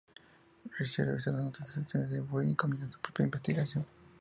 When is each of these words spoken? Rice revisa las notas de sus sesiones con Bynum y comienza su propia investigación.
Rice 0.79 0.97
revisa 1.05 1.31
las 1.31 1.45
notas 1.45 1.67
de 1.67 1.73
sus 1.73 1.83
sesiones 1.91 2.15
con 2.27 2.31
Bynum 2.31 2.51
y 2.53 2.55
comienza 2.55 2.89
su 2.89 2.99
propia 3.01 3.25
investigación. 3.25 3.85